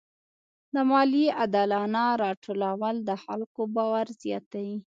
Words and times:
د 0.73 0.75
مالیې 0.89 1.27
عادلانه 1.39 2.05
راټولول 2.23 2.95
د 3.07 3.09
خلکو 3.23 3.61
باور 3.75 4.07
زیاتوي. 4.21 4.77